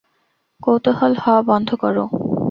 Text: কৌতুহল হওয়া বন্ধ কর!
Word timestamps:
কৌতুহল 0.61 1.13
হওয়া 1.23 1.41
বন্ধ 1.49 1.69
কর! 1.81 1.95